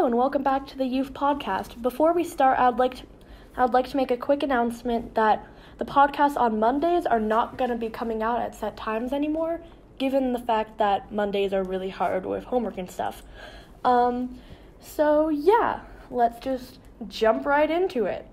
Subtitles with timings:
[0.00, 1.82] Hello and welcome back to the Youth Podcast.
[1.82, 3.02] Before we start, I'd like to,
[3.54, 7.68] I'd like to make a quick announcement that the podcasts on Mondays are not going
[7.68, 9.60] to be coming out at set times anymore,
[9.98, 13.22] given the fact that Mondays are really hard with homework and stuff.
[13.84, 14.38] Um,
[14.80, 15.80] so yeah,
[16.10, 18.26] let's just jump right into it.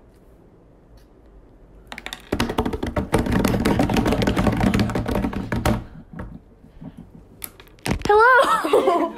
[8.06, 9.14] Hello!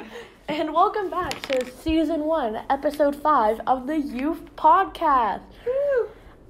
[0.61, 5.41] and welcome back to season one, episode five of the Youth Podcast.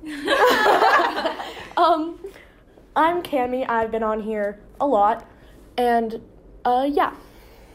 [1.77, 2.20] um,
[2.94, 3.66] I'm Cami.
[3.70, 5.26] I've been on here a lot,
[5.77, 6.22] and
[6.66, 7.13] uh, yeah.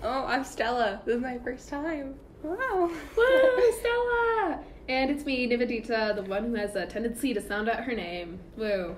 [0.03, 1.01] Oh, I'm Stella.
[1.07, 2.17] This is my first time.
[2.43, 2.91] Wow.
[3.17, 4.61] Woo, Stella!
[4.89, 8.39] And it's me, Nivedita, the one who has a tendency to sound out her name.
[8.57, 8.95] Woo.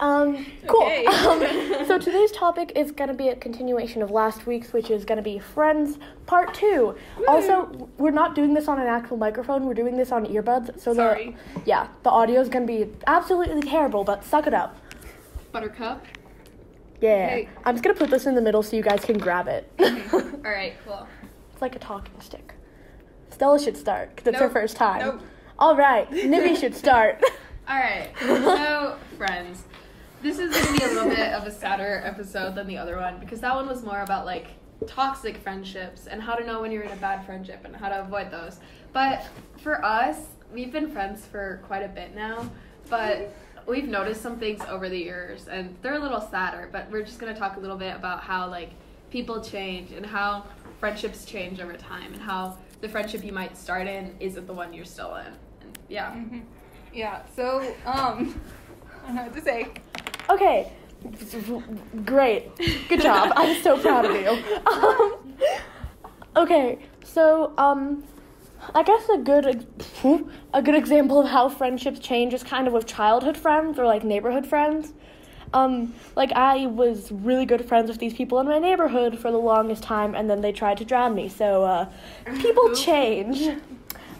[0.00, 0.82] Um, cool.
[0.82, 1.06] Okay.
[1.20, 1.40] Um,
[1.86, 5.16] so today's topic is going to be a continuation of last week's, which is going
[5.16, 6.94] to be Friends Part 2.
[7.28, 10.80] Also, we're not doing this on an actual microphone, we're doing this on earbuds.
[10.80, 11.36] So Sorry.
[11.54, 14.78] the yeah, the audio is going to be absolutely terrible, but suck it up.
[15.52, 16.04] Buttercup.
[17.00, 17.42] Yeah.
[17.64, 19.70] I'm just going to put this in the middle so you guys can grab it.
[20.12, 21.06] Alright, cool.
[21.52, 22.54] it's like a talking stick.
[23.30, 25.00] Stella should start because it's her first time.
[25.00, 25.20] Nope.
[25.58, 27.22] All right, Nibby should start.
[27.68, 29.64] Alright, so, friends.
[30.22, 33.18] This is gonna be a little bit of a sadder episode than the other one
[33.20, 34.48] because that one was more about like
[34.86, 38.02] toxic friendships and how to know when you're in a bad friendship and how to
[38.02, 38.58] avoid those.
[38.92, 39.26] But
[39.62, 40.18] for us,
[40.52, 42.50] we've been friends for quite a bit now,
[42.90, 43.34] but
[43.66, 47.18] we've noticed some things over the years and they're a little sadder, but we're just
[47.18, 48.72] gonna talk a little bit about how like
[49.10, 50.44] people change and how
[50.80, 54.74] friendships change over time and how the friendship you might start in isn't the one
[54.74, 55.26] you're still in.
[55.62, 56.14] And yeah.
[56.92, 58.38] Yeah, so, um,
[59.04, 59.68] I don't know what to say.
[60.30, 60.72] Okay.
[62.04, 62.56] Great.
[62.88, 63.32] Good job.
[63.36, 64.30] I'm so proud of you.
[64.70, 65.34] Um,
[66.36, 66.78] okay.
[67.04, 68.04] So, um
[68.74, 69.66] I guess a good
[70.52, 74.04] a good example of how friendships change is kind of with childhood friends or like
[74.04, 74.92] neighborhood friends.
[75.54, 79.38] Um like I was really good friends with these people in my neighborhood for the
[79.38, 81.28] longest time and then they tried to drown me.
[81.28, 81.86] So, uh
[82.40, 83.58] people change.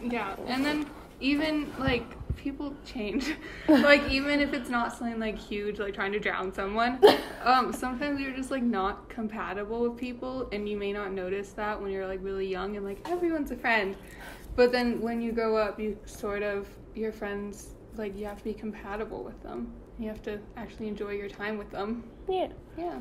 [0.03, 0.87] Yeah, and then
[1.21, 2.07] even, like,
[2.37, 3.35] people change.
[3.69, 7.01] like, even if it's not something, like, huge, like trying to drown someone,
[7.45, 11.81] um, sometimes you're just, like, not compatible with people, and you may not notice that
[11.81, 13.97] when you're, like, really young and, like, everyone's a friend.
[14.57, 18.45] But then when you grow up, you sort of, your friends, like, you have to
[18.45, 19.73] be compatible with them.
[19.99, 22.05] You have to actually enjoy your time with them.
[22.29, 22.49] Yeah.
[22.79, 22.99] Yeah.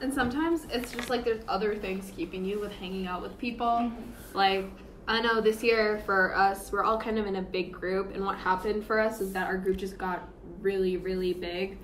[0.00, 3.90] And sometimes it's just like there's other things keeping you with hanging out with people.
[4.32, 4.70] Like,
[5.08, 8.24] I know this year for us, we're all kind of in a big group, and
[8.24, 10.28] what happened for us is that our group just got
[10.60, 11.78] really, really big.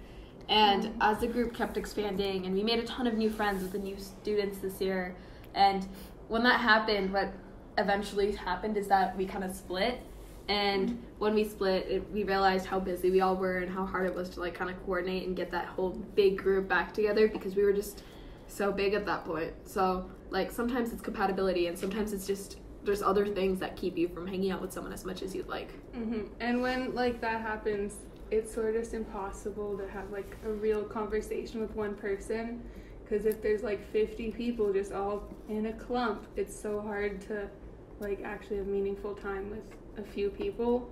[0.48, 1.02] And mm-hmm.
[1.02, 3.78] as the group kept expanding, and we made a ton of new friends with the
[3.78, 5.14] new students this year.
[5.54, 5.86] And
[6.28, 7.32] when that happened, what
[7.78, 10.00] eventually happened is that we kind of split.
[10.48, 10.98] And mm-hmm.
[11.18, 14.14] when we split, it, we realized how busy we all were and how hard it
[14.14, 17.54] was to like kind of coordinate and get that whole big group back together because
[17.54, 18.02] we were just
[18.48, 19.52] so big at that point.
[19.64, 24.08] So like sometimes it's compatibility and sometimes it's just there's other things that keep you
[24.08, 25.70] from hanging out with someone as much as you'd like.
[25.94, 27.96] hmm And when like that happens,
[28.30, 32.62] it's sort of impossible to have like a real conversation with one person,
[33.04, 37.48] because if there's like 50 people just all in a clump, it's so hard to
[38.00, 39.62] like actually have meaningful time with
[39.98, 40.90] a few people,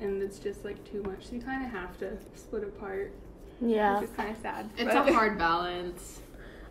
[0.00, 1.26] and it's just like too much.
[1.26, 3.12] So you kind of have to split apart,
[3.60, 4.00] Yeah.
[4.00, 4.70] which is kind of sad.
[4.76, 6.20] It's but- a hard balance.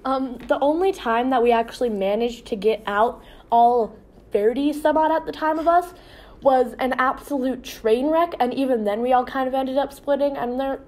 [0.03, 3.95] Um, the only time that we actually managed to get out all
[4.31, 5.93] 30 some odd at the time of us
[6.41, 10.35] was an absolute train wreck, and even then we all kind of ended up splitting,
[10.37, 10.79] and there,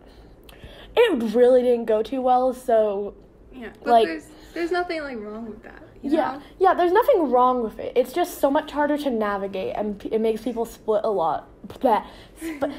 [0.96, 3.14] it really didn't go too well, so
[3.54, 5.82] yeah, like- there's there's nothing like wrong with that.
[6.02, 6.34] You yeah.
[6.34, 6.42] know?
[6.60, 7.94] Yeah, there's nothing wrong with it.
[7.96, 11.48] It's just so much harder to navigate, and p- it makes people split a lot.
[11.68, 12.06] Bleh.
[12.38, 12.70] Sp-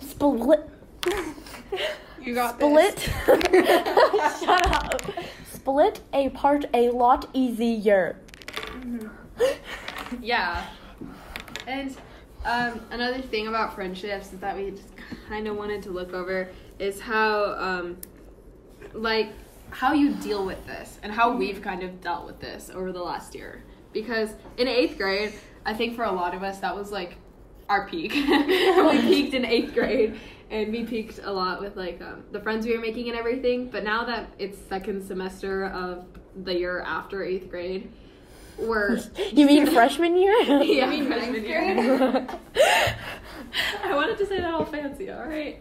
[0.00, 0.68] split.
[2.22, 2.98] You got Split.
[4.40, 5.02] Shut up.
[5.52, 8.16] Split a part a lot easier.
[8.46, 9.08] Mm-hmm.
[10.20, 10.66] Yeah.
[11.66, 11.96] And
[12.44, 14.92] um, another thing about friendships that we just
[15.28, 17.96] kind of wanted to look over is how, um,
[18.92, 19.30] like,
[19.70, 23.02] how you deal with this and how we've kind of dealt with this over the
[23.02, 23.64] last year.
[23.92, 25.32] Because in eighth grade,
[25.64, 27.16] I think for a lot of us, that was like
[27.68, 28.12] our peak.
[28.14, 30.18] we peaked in eighth grade
[30.50, 33.68] and we peaked a lot with like um, the friends we were making and everything.
[33.68, 36.04] But now that it's second semester of
[36.44, 37.90] the year after eighth grade,
[38.58, 39.00] we're
[39.32, 40.40] You mean freshman year?
[40.62, 42.26] yeah, mean freshman year.
[43.84, 45.60] I wanted to say that all fancy, all right.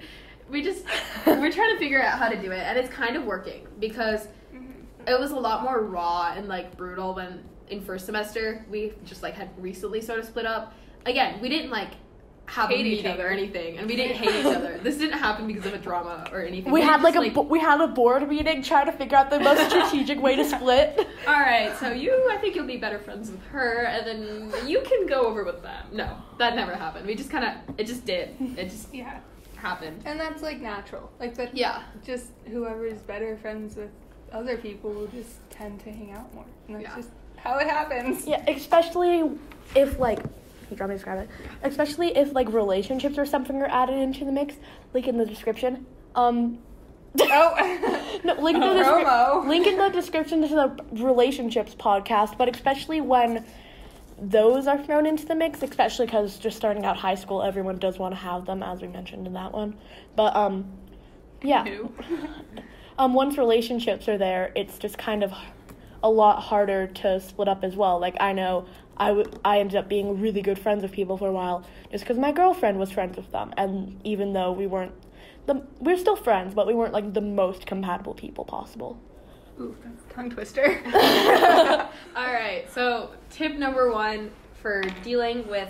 [0.50, 0.86] We just
[1.26, 4.28] we're trying to figure out how to do it, and it's kind of working because
[4.54, 5.08] mm-hmm.
[5.08, 8.66] it was a lot more raw and like brutal when in first semester.
[8.70, 10.74] We just like had recently sort of split up.
[11.06, 11.92] Again, we didn't like
[12.52, 14.78] have Hate a each meeting or anything, and we didn't hate each other.
[14.84, 16.72] This didn't happen because of a drama or anything.
[16.72, 19.30] We had just, like a bo- we had a board meeting trying to figure out
[19.30, 20.98] the most strategic way to split.
[21.28, 24.06] All right, so you, I think you'll be better friends with her, and
[24.52, 25.86] then you can go over with them.
[25.94, 27.08] No, that never happened.
[27.08, 28.36] We just kind of, it just did.
[28.58, 29.20] It just Yeah.
[29.56, 30.02] happened.
[30.06, 31.10] And that's like natural.
[31.22, 31.56] Like that.
[31.56, 31.84] Yeah.
[32.04, 33.92] just whoever is better friends with
[34.34, 36.46] other people will just tend to hang out more.
[36.68, 36.96] And that's Yeah.
[36.98, 38.28] just how it happens.
[38.28, 39.32] Yeah, especially
[39.76, 40.20] if like
[40.80, 41.30] me describe it.
[41.64, 44.56] Especially if like relationships or something are added into the mix,
[44.94, 45.86] link in the description.
[46.16, 46.60] Um
[47.20, 48.20] Oh.
[48.24, 49.46] no, link in the descri- Promo.
[49.48, 53.46] link in the description to the relationships podcast, but especially when
[54.18, 57.98] those are thrown into the mix, especially because just starting out high school, everyone does
[58.00, 59.76] want to have them, as we mentioned in that one.
[60.16, 60.72] But um,
[61.42, 61.66] yeah,
[62.98, 65.34] um, once relationships are there, it's just kind of
[66.04, 68.00] a lot harder to split up as well.
[68.00, 68.68] Like I know
[68.98, 72.04] I, w- I ended up being really good friends with people for a while just
[72.04, 74.94] because my girlfriend was friends with them, and even though we weren't
[75.48, 79.00] the we are still friends, but we weren't like the most compatible people possible.
[79.60, 79.76] Ooh,
[80.10, 80.82] tongue twister.
[82.16, 85.70] All right, so tip number one for dealing with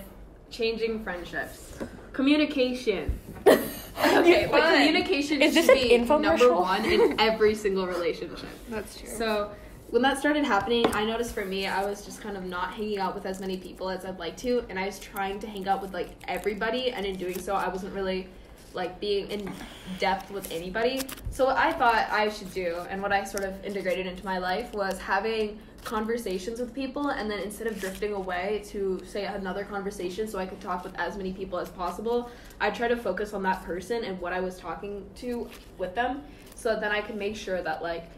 [0.49, 1.79] changing friendships
[2.13, 3.19] communication.
[3.47, 8.49] Okay, but communication Is this should an be number one in every single relationship.
[8.69, 9.09] That's true.
[9.09, 9.51] So
[9.91, 12.97] when that started happening, I noticed for me, I was just kind of not hanging
[12.97, 15.67] out with as many people as I'd like to, and I was trying to hang
[15.67, 18.27] out with like everybody, and in doing so, I wasn't really
[18.73, 19.51] like being in
[19.99, 21.01] depth with anybody.
[21.29, 24.37] So what I thought I should do, and what I sort of integrated into my
[24.37, 29.65] life, was having conversations with people, and then instead of drifting away to say another
[29.65, 33.33] conversation, so I could talk with as many people as possible, I try to focus
[33.33, 36.23] on that person and what I was talking to with them,
[36.55, 38.09] so then I could make sure that like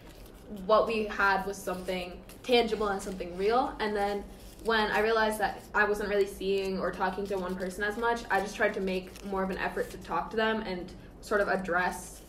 [0.66, 3.74] what we had was something tangible and something real.
[3.80, 4.24] And then
[4.64, 8.22] when I realized that I wasn't really seeing or talking to one person as much,
[8.30, 10.92] I just tried to make more of an effort to talk to them and
[11.22, 12.22] sort of address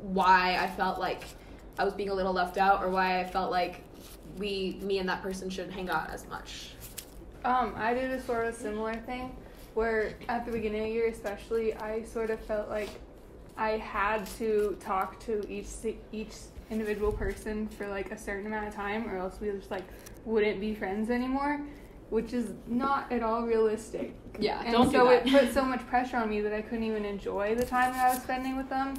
[0.00, 1.24] why I felt like
[1.78, 3.82] I was being a little left out or why I felt like
[4.36, 6.70] we, me and that person shouldn't hang out as much.
[7.44, 9.36] Um, I did a sort of similar thing
[9.74, 12.88] where at the beginning of the year, especially, I sort of felt like
[13.56, 15.68] I had to talk to each
[16.12, 16.32] each
[16.70, 19.84] individual person for like a certain amount of time, or else we just like
[20.24, 21.60] wouldn't be friends anymore,
[22.10, 24.14] which is not at all realistic.
[24.38, 25.26] Yeah, And don't so do that.
[25.26, 28.06] it put so much pressure on me that I couldn't even enjoy the time that
[28.06, 28.94] I was spending with them.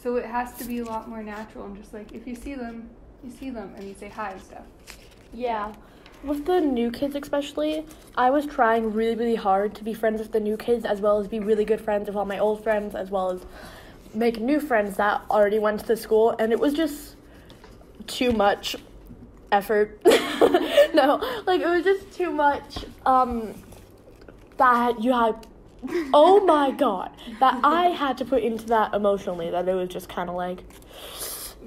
[0.00, 2.54] So it has to be a lot more natural and just like if you see
[2.54, 2.88] them,
[3.22, 4.64] you see them and you say hi and stuff.
[5.32, 5.72] Yeah.
[6.22, 7.84] With the new kids, especially,
[8.16, 11.18] I was trying really, really hard to be friends with the new kids as well
[11.18, 13.44] as be really good friends with all my old friends, as well as
[14.14, 17.16] make new friends that already went to the school, and it was just
[18.06, 18.76] too much
[19.52, 20.00] effort.
[20.94, 22.84] no, like it was just too much.
[23.06, 23.54] Um,
[24.56, 25.46] that you had.
[26.14, 29.50] Oh my god, that I had to put into that emotionally.
[29.50, 30.60] That it was just kind of like,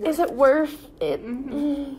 [0.04, 1.26] is it worth it?
[1.26, 1.98] Mm.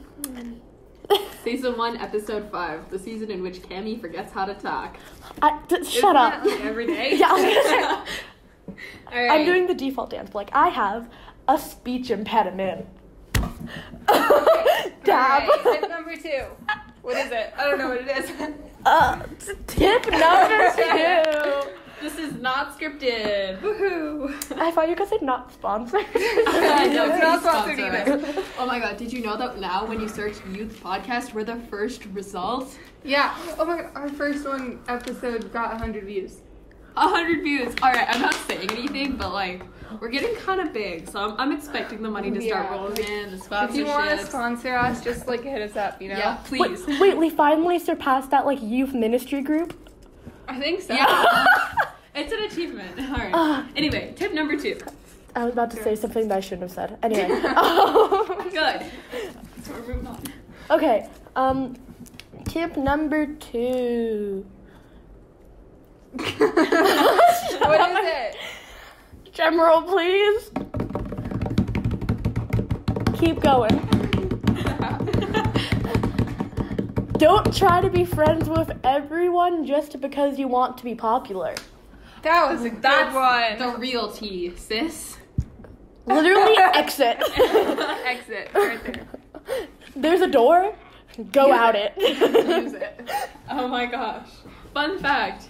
[1.45, 4.99] Season 1, Episode 5, the season in which Cami forgets how to talk.
[5.41, 6.45] I, d- shut up.
[6.45, 7.17] Like every day.
[7.17, 8.05] Yeah,
[9.07, 9.41] I was gonna say- All right.
[9.41, 10.35] I'm doing the default dance.
[10.35, 11.09] Like I have
[11.49, 12.87] a speech impediment.
[15.05, 15.49] Dab.
[15.49, 16.45] Alright, tip number two.
[17.03, 17.53] What is it?
[17.57, 18.31] I don't know what it is.
[18.85, 21.71] Uh, t- tip number two.
[22.01, 23.61] This is not scripted.
[23.61, 24.33] Woohoo!
[24.57, 26.05] I thought you guys said not sponsored.
[26.15, 28.45] I know, It's not sponsored either.
[28.59, 31.57] Oh my god, did you know that now when you search youth podcast, we're the
[31.57, 32.79] first result?
[33.03, 33.35] Yeah.
[33.59, 36.37] Oh my god, our first one episode got 100 views.
[36.97, 37.75] A hundred views.
[37.83, 39.63] Alright, I'm not saying anything, but like,
[40.01, 42.73] we're getting kind of big, so I'm, I'm expecting the money to start Yeah.
[42.73, 46.09] rolling in, the If you want to sponsor us, just like hit us up, you
[46.09, 46.19] know?
[46.19, 46.87] Yeah, please.
[46.87, 49.75] Wait, wait, we finally surpassed that like youth ministry group.
[50.49, 50.95] I think so.
[50.95, 51.45] Yeah.
[52.15, 52.99] it's an achievement.
[52.99, 53.35] Alright.
[53.35, 54.79] Uh, Anyway, tip number two.
[55.37, 56.99] I was about to say something that I shouldn't have said.
[57.03, 57.29] Anyway.
[58.51, 58.87] Good.
[59.65, 60.23] So we're moving on.
[60.71, 61.09] Okay.
[61.37, 61.77] Um,
[62.47, 64.47] tip number two.
[66.13, 68.37] What is it?
[69.35, 70.51] Drum roll, please.
[73.19, 73.77] Keep going.
[77.19, 81.55] Don't try to be friends with everyone just because you want to be popular.
[82.23, 83.59] That was a good That's one.
[83.73, 85.17] the real tea, sis.
[86.07, 87.19] Literally exit.
[87.39, 89.07] Exit right there.
[89.97, 90.75] There's a door.
[91.33, 91.93] Go Use out it.
[91.97, 92.63] it.
[92.65, 93.11] Use it.
[93.51, 94.29] Oh my gosh.
[94.73, 95.49] Fun fact.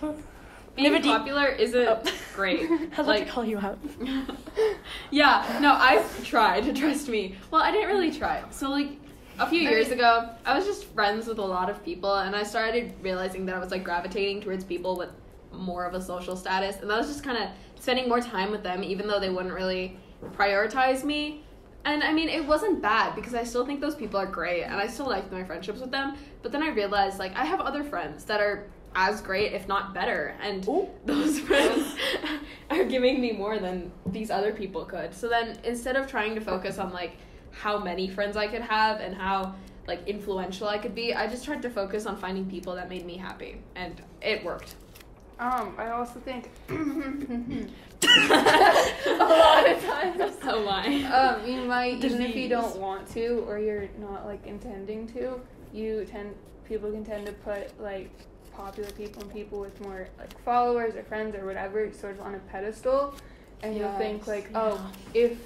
[0.79, 2.03] Being Nivity- popular isn't Oh.
[2.35, 2.61] great.
[2.61, 3.79] I was about Like, to call you out.
[5.11, 7.35] yeah, no, I've tried, trust me.
[7.51, 8.43] Well, I didn't really try.
[8.51, 8.89] So, like,
[9.39, 12.43] a few years ago, I was just friends with a lot of people, and I
[12.43, 15.11] started realizing that I was like gravitating towards people with
[15.53, 17.49] more of a social status, and I was just kind of
[17.81, 19.97] spending more time with them, even though they wouldn't really
[20.37, 21.45] prioritize me.
[21.85, 24.75] And I mean, it wasn't bad because I still think those people are great, and
[24.75, 26.17] I still like my friendships with them.
[26.43, 29.95] But then I realized like I have other friends that are as great, if not
[29.95, 30.89] better, and Ooh.
[31.05, 31.95] those friends
[32.71, 35.15] are giving me more than these other people could.
[35.15, 37.17] So then instead of trying to focus on like
[37.51, 39.55] how many friends I could have and how
[39.87, 43.07] like influential I could be, I just tried to focus on finding people that made
[43.07, 44.75] me happy, and it worked.
[45.39, 46.75] Um, I also think a
[49.19, 50.35] lot of times.
[50.43, 51.05] So why?
[51.05, 55.41] um, you might even if you don't want to or you're not like intending to,
[55.73, 56.35] you tend
[56.69, 58.11] people can tend to put like
[58.59, 62.35] popular people and people with more like followers or friends or whatever sort of on
[62.35, 63.15] a pedestal,
[63.63, 64.79] and you'll think like, oh,
[65.15, 65.39] if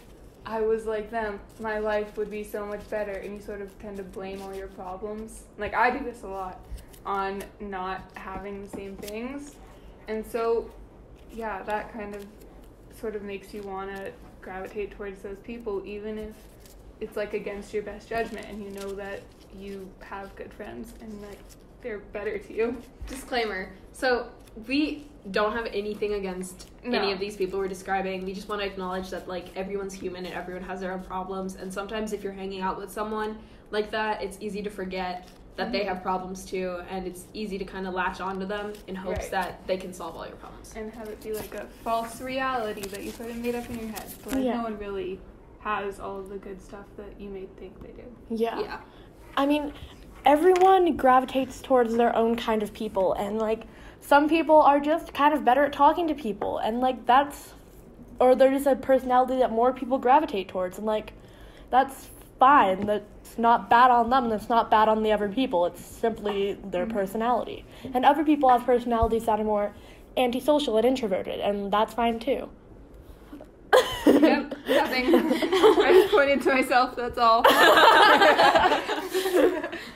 [0.47, 3.79] I was like them, my life would be so much better, and you sort of
[3.79, 5.45] tend to blame all your problems.
[5.59, 6.59] Like I do this a lot
[7.05, 9.57] on not having the same things,
[10.09, 10.71] and so
[11.33, 12.27] yeah, that kind of
[12.99, 16.35] sort of makes you want to gravitate towards those people, even if
[17.01, 19.23] it's like against your best judgment, and you know that
[19.55, 21.39] you have good friends and like
[21.83, 22.77] they're better to you.
[23.09, 23.71] Disclaimer.
[23.93, 24.29] So
[24.67, 28.25] we don't have anything against any of these people we're describing.
[28.25, 31.57] We just want to acknowledge that like everyone's human and everyone has their own problems.
[31.57, 33.39] And sometimes if you're hanging out with someone
[33.71, 35.89] like that, it's easy to forget that they Mhm.
[35.89, 39.31] have problems too, and it's easy to kind of latch onto them in hopes Right.
[39.33, 40.73] that they can solve all your problems.
[40.75, 43.79] and have it be like a false reality that you sort of made up in
[43.79, 44.05] your head.
[44.25, 44.57] But like Yeah.
[44.57, 45.21] no one really
[45.61, 48.09] has all of the good stuff that you may think they do.
[48.31, 48.59] Yeah.
[48.61, 48.79] Yeah.
[49.37, 49.75] I mean,
[50.25, 53.65] everyone gravitates towards their own kind of people, and like
[54.01, 57.55] some people are just kind of better at talking to people, and like that's,
[58.19, 61.13] or they're just a personality that more people gravitate towards, and like
[61.71, 62.87] that's fine.
[62.87, 64.29] That's not bad on them.
[64.29, 65.67] That's not bad on the other people.
[65.67, 67.65] It's simply their personality,
[67.95, 69.73] and other people have personalities that are more
[70.17, 72.49] antisocial and introverted, and that's fine too.
[74.05, 75.07] Yep, nothing.
[75.15, 76.97] I just pointed to myself.
[76.97, 77.43] That's all.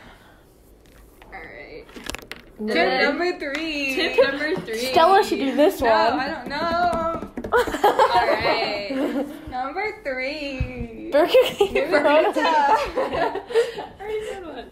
[2.58, 3.94] Tip then- number three.
[3.94, 4.78] Tip number three.
[4.78, 6.20] Stella should do this No, one.
[6.20, 7.30] I don't know.
[8.16, 9.26] Alright.
[9.50, 11.10] Number three.
[11.12, 11.74] Burger King.
[11.74, 12.44] Burrito.
[14.00, 14.70] Already said one.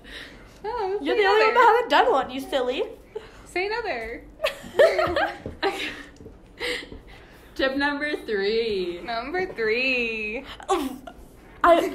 [0.65, 2.83] Oh, You're say the only one that hasn't done one, you silly.
[3.47, 4.25] Say another.
[7.55, 9.01] Tip number three.
[9.05, 10.45] Number three.
[11.63, 11.91] I.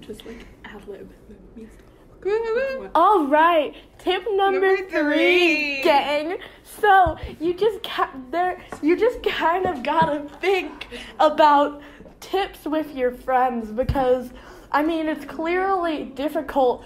[0.00, 1.10] Just like ad lib
[1.56, 1.78] music.
[2.22, 2.86] Mm-hmm.
[2.94, 5.82] All right, tip number, Number three, three.
[5.82, 6.38] gang.
[6.80, 10.86] So you just ca- there, you just kind of gotta think
[11.18, 11.82] about
[12.20, 14.30] tips with your friends because,
[14.70, 16.84] I mean, it's clearly difficult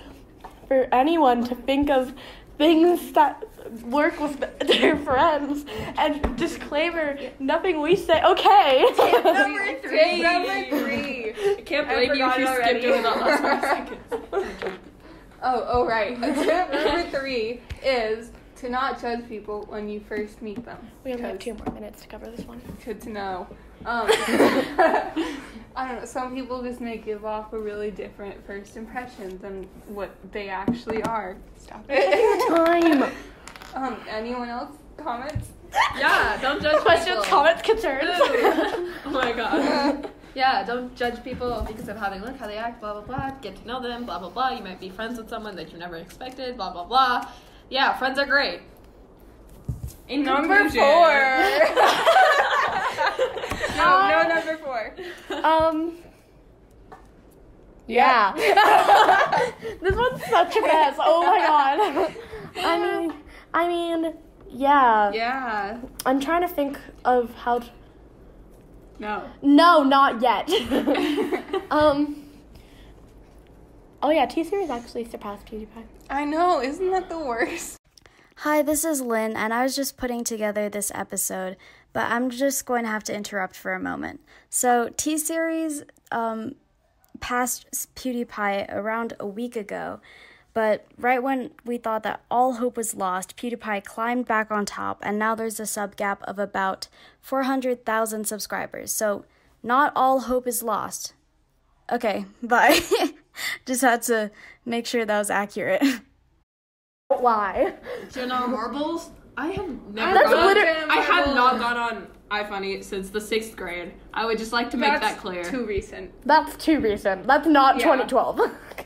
[0.68, 2.14] for anyone to think of
[2.58, 3.44] things that
[3.84, 5.64] work with their friends.
[5.98, 8.22] And disclaimer: nothing we say.
[8.22, 8.84] Okay.
[9.24, 10.22] number Tip three.
[10.22, 11.34] number three.
[11.58, 14.72] I can't I you if forgot you skipped over that last five seconds.
[15.42, 16.20] Oh, oh right.
[16.20, 20.78] Tip number three is to not judge people when you first meet them.
[21.04, 22.60] we only have Because- two more minutes to cover this one.
[22.84, 23.46] Good to know.
[23.84, 26.04] Um, I don't know.
[26.06, 31.02] Some people just may give off a really different first impression than what they actually
[31.02, 31.36] are.
[31.58, 31.98] Stop it.
[32.08, 33.12] It's time.
[33.74, 35.48] um, anyone else comments?
[35.98, 37.24] Yeah, don't judge Questions, people.
[37.24, 38.08] comments, concerns.
[40.36, 40.58] My god.
[40.58, 43.30] Yeah, don't judge people because of how they look, how they act, blah blah blah.
[43.40, 44.50] Get to know them, blah blah blah.
[44.50, 47.26] You might be friends with someone that you never expected, blah blah blah.
[47.70, 48.60] Yeah, friends are great.
[50.08, 51.10] In Number conclusion- four.
[53.76, 54.94] no, no, number four.
[55.44, 55.96] Um.
[57.88, 58.32] Yeah.
[58.36, 60.96] this one's such a mess.
[60.98, 62.12] Oh my god.
[62.58, 63.12] I mean,
[63.54, 64.14] I mean,
[64.50, 65.12] yeah.
[65.12, 65.78] Yeah.
[66.04, 67.60] I'm trying to think of how.
[67.60, 67.66] To...
[68.98, 69.28] No.
[69.42, 70.48] No, not yet.
[71.70, 72.22] um.
[74.02, 75.84] Oh yeah, T series actually surpassed PewDiePie.
[76.08, 76.60] I know.
[76.60, 77.76] Isn't that the worst?
[78.40, 81.56] Hi, this is Lynn, and I was just putting together this episode,
[81.94, 84.20] but I'm just going to have to interrupt for a moment.
[84.50, 86.54] So, T Series um,
[87.20, 90.00] passed PewDiePie around a week ago,
[90.56, 94.98] but right when we thought that all hope was lost, PewDiePie climbed back on top,
[95.02, 96.88] and now there's a sub gap of about
[97.20, 98.90] 400,000 subscribers.
[98.90, 99.26] So,
[99.62, 101.12] not all hope is lost.
[101.92, 102.80] Okay, bye.
[103.66, 104.30] just had to
[104.64, 105.82] make sure that was accurate.
[107.08, 107.74] Why?
[108.14, 109.10] Do you marbles?
[109.36, 110.14] I have never.
[110.14, 113.92] That's gone, liter- I have not gone on iFunny since the sixth grade.
[114.14, 115.44] I would just like to make That's that clear.
[115.44, 116.12] Too recent.
[116.24, 117.26] That's too recent.
[117.26, 117.94] That's not Yeah.
[117.96, 118.40] 2012.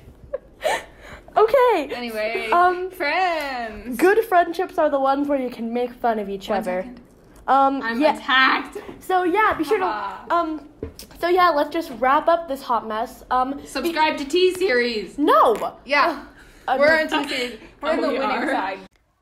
[1.37, 1.94] Okay.
[1.94, 3.96] Anyway, Um, friends.
[3.96, 6.82] Good friendships are the ones where you can make fun of each One other.
[6.82, 7.00] second.
[7.46, 8.16] Um, I'm yeah.
[8.16, 8.78] attacked.
[9.00, 10.68] So yeah, be sure to um.
[11.20, 13.25] So yeah, let's just wrap up this hot mess.
[13.30, 15.18] Um, Subscribe to T Series.
[15.18, 15.76] no.
[15.84, 16.25] Yeah,
[16.68, 17.58] Uh, we're on T series.
[17.80, 18.52] We're in Oh, the we winning are.
[18.52, 18.78] side.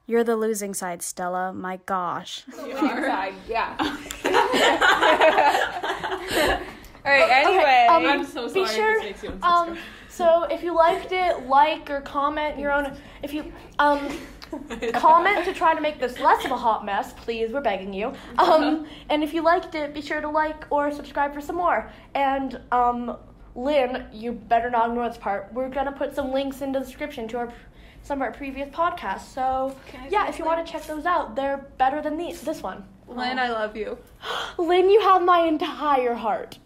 [0.07, 1.53] You're the losing side, Stella.
[1.53, 2.45] My gosh.
[2.51, 3.35] The winning side.
[3.47, 3.77] Yeah.
[7.05, 7.31] All right.
[7.31, 7.87] Anyway.
[7.89, 9.33] um, I'm so Be sorry if sure.
[10.19, 10.51] This makes you.
[10.51, 12.97] So if you liked it, like or comment your own.
[13.23, 14.17] If you um.
[14.95, 17.53] comment to try to make this less of a hot mess, please.
[17.53, 18.15] We're begging you.
[18.39, 21.91] Um, and if you liked it, be sure to like or subscribe for some more.
[22.15, 23.19] And um,
[23.55, 25.53] Lynn, you better not ignore this part.
[25.53, 27.53] We're gonna put some links in the description to our
[28.03, 29.33] some of our previous podcasts.
[29.35, 29.77] So
[30.09, 32.41] yeah, if you want to check those out, they're better than these.
[32.41, 32.85] This one.
[33.07, 33.99] Lynn, I love you.
[34.59, 36.59] Lynn, you have my entire heart.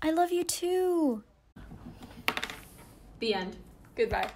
[0.00, 1.24] I love you too.
[3.18, 3.56] The end.
[3.96, 4.30] Goodbye.